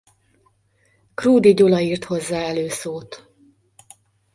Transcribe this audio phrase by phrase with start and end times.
[1.15, 3.31] Krúdy Gyula írt hozzá előszót.